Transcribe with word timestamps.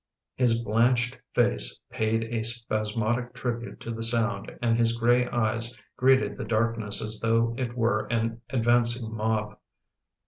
His 0.33 0.57
blanched 0.57 1.19
face 1.35 1.79
paid 1.91 2.23
a 2.33 2.41
spasmodic 2.43 3.35
tribute 3.35 3.79
to 3.81 3.91
the 3.91 4.01
sound 4.01 4.51
and 4.59 4.75
his 4.75 4.97
grey 4.97 5.27
eyes 5.29 5.77
greeted 5.95 6.39
the 6.39 6.43
darkness 6.43 7.03
as 7.03 7.19
though 7.19 7.53
it 7.55 7.77
were 7.77 8.07
an 8.07 8.41
advancing 8.49 9.13
mob. 9.15 9.59